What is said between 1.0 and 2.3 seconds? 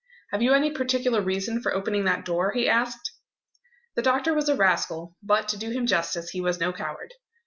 reason for opening that